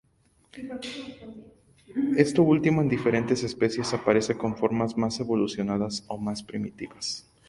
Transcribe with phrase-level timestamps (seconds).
[2.17, 7.29] Esto último en diferentes especies aparece con formas más evolucionadas o más primitivas.